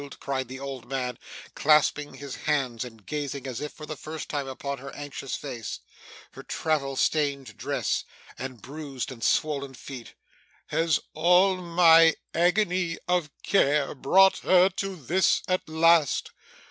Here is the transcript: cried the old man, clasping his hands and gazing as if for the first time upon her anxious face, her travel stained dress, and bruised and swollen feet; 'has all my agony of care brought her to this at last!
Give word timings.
cried 0.19 0.47
the 0.47 0.59
old 0.59 0.89
man, 0.89 1.15
clasping 1.53 2.15
his 2.15 2.33
hands 2.35 2.83
and 2.83 3.05
gazing 3.05 3.45
as 3.45 3.61
if 3.61 3.71
for 3.71 3.85
the 3.85 3.95
first 3.95 4.29
time 4.29 4.47
upon 4.47 4.79
her 4.79 4.91
anxious 4.95 5.35
face, 5.35 5.79
her 6.31 6.41
travel 6.41 6.95
stained 6.95 7.55
dress, 7.55 8.03
and 8.35 8.63
bruised 8.63 9.11
and 9.11 9.23
swollen 9.23 9.75
feet; 9.75 10.15
'has 10.69 10.99
all 11.13 11.57
my 11.57 12.15
agony 12.33 12.97
of 13.07 13.29
care 13.43 13.93
brought 13.93 14.39
her 14.39 14.69
to 14.69 14.95
this 14.95 15.43
at 15.47 15.69
last! 15.69 16.31